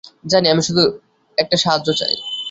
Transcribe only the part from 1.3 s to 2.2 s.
একটা সাহায্য চাই।